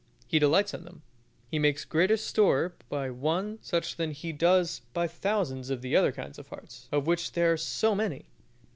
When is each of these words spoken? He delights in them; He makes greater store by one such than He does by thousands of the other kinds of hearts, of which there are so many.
He 0.25 0.39
delights 0.39 0.73
in 0.73 0.83
them; 0.83 1.03
He 1.51 1.59
makes 1.59 1.85
greater 1.85 2.17
store 2.17 2.73
by 2.89 3.11
one 3.11 3.59
such 3.61 3.97
than 3.97 4.09
He 4.13 4.31
does 4.33 4.79
by 4.93 5.07
thousands 5.07 5.69
of 5.69 5.83
the 5.83 5.95
other 5.95 6.11
kinds 6.11 6.39
of 6.39 6.47
hearts, 6.47 6.89
of 6.91 7.05
which 7.05 7.33
there 7.33 7.53
are 7.53 7.57
so 7.57 7.93
many. 7.93 8.25